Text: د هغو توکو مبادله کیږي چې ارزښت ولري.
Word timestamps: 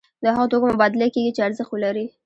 د 0.23 0.25
هغو 0.35 0.49
توکو 0.51 0.67
مبادله 0.73 1.07
کیږي 1.15 1.31
چې 1.35 1.41
ارزښت 1.47 1.69
ولري. 1.71 2.05